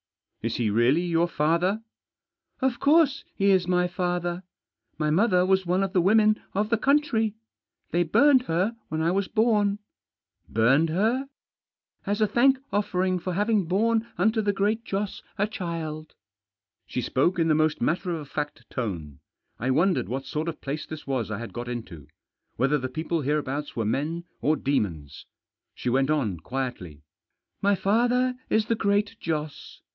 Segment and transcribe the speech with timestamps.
[0.51, 1.83] "Is he really your father?"
[2.63, 4.41] "Of course he is my father.
[4.97, 7.35] My mother was one of the women of the country.
[7.91, 9.77] They burned her when I was born.""
[10.49, 11.29] Burned her?"
[12.07, 16.09] "As a thank offering for having borne unto the Great Joss a child." Digitized by
[16.09, 16.73] THE OFFERINGS OF THE FAITHFUL.
[16.73, 19.19] 255 She spoke in the most matter of fact tone.
[19.59, 22.07] I wondered what sort of place this was I had got into,
[22.55, 25.27] whether the people hereabouts were men or demons.
[25.75, 27.03] She went on quietly.
[27.61, 29.81] "My father is the Great Joss.